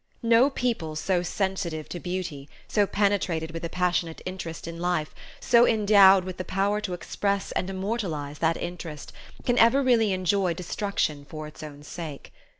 [0.23, 5.67] No people so sensitive to beauty, so penetrated with a passionate interest in life, so
[5.67, 9.13] endowed with the power to express and immortalize that interest,
[9.45, 12.33] can ever really enjoy destruction for its own sake.